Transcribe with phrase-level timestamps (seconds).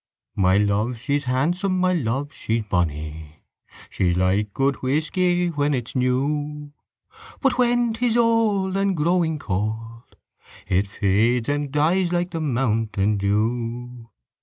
[0.35, 3.43] My love she's handsome, My love she's bony:
[3.91, 6.71] She's like good whisky When it is new;
[7.39, 10.15] But when 'tis old And growing cold
[10.67, 14.09] It fades and dies like The mountain dew.